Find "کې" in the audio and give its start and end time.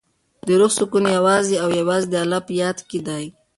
2.89-2.99